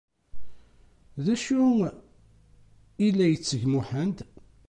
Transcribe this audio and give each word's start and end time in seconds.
D 1.23 1.25
acu 1.33 1.63
i 3.05 3.07
la 3.17 3.25
yetteg 3.27 3.63
Muḥend? 3.73 4.17